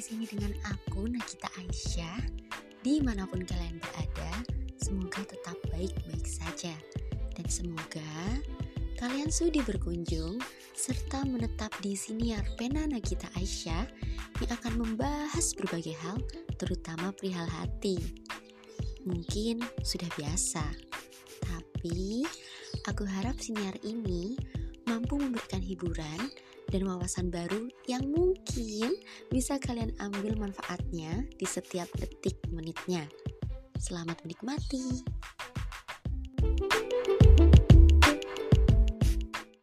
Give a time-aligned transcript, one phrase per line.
[0.00, 2.18] sini dengan aku Nakita Aisyah.
[2.84, 4.32] Di mana pun kalian berada,
[4.78, 6.72] semoga tetap baik-baik saja.
[7.34, 8.12] Dan semoga
[8.96, 10.40] kalian sudi berkunjung
[10.76, 13.84] serta menetap di siniar pena Nakita Aisyah
[14.44, 16.20] yang akan membahas berbagai hal,
[16.60, 17.96] terutama perihal hati.
[19.08, 20.64] Mungkin sudah biasa,
[21.42, 22.26] tapi
[22.84, 24.36] aku harap siniar ini
[24.86, 26.30] mampu memberikan hiburan
[26.70, 28.96] dan wawasan baru yang mungkin
[29.30, 33.06] bisa kalian ambil manfaatnya di setiap detik menitnya.
[33.76, 35.04] Selamat menikmati.